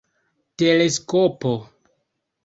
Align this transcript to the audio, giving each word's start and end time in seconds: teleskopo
teleskopo 0.57 1.53